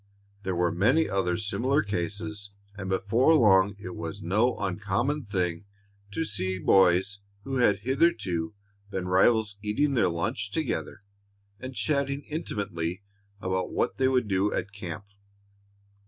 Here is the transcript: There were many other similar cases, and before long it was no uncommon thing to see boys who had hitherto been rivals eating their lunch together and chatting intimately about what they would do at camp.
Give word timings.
There 0.41 0.55
were 0.55 0.71
many 0.71 1.07
other 1.07 1.37
similar 1.37 1.83
cases, 1.83 2.49
and 2.75 2.89
before 2.89 3.35
long 3.35 3.75
it 3.77 3.95
was 3.95 4.19
no 4.19 4.57
uncommon 4.57 5.25
thing 5.25 5.65
to 6.09 6.25
see 6.25 6.57
boys 6.57 7.19
who 7.43 7.57
had 7.57 7.81
hitherto 7.81 8.55
been 8.89 9.07
rivals 9.07 9.57
eating 9.61 9.93
their 9.93 10.09
lunch 10.09 10.49
together 10.49 11.03
and 11.59 11.75
chatting 11.75 12.23
intimately 12.23 13.03
about 13.39 13.69
what 13.71 13.97
they 13.97 14.07
would 14.07 14.27
do 14.27 14.51
at 14.51 14.71
camp. 14.71 15.05